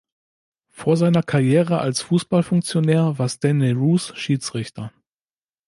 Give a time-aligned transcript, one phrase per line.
[0.71, 4.91] Vor seiner Karriere als Fußball-Funktionär war Stanley Rous Schiedsrichter.